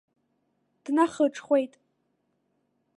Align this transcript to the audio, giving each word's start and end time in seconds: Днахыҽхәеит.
Днахыҽхәеит. 0.83 1.73